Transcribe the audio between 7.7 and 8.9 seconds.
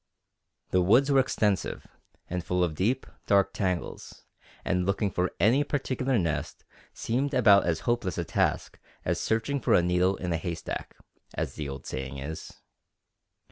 hopeless a task